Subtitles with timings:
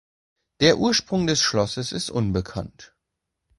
[0.61, 2.95] Der Ursprung des Schlosses ist unbekannt.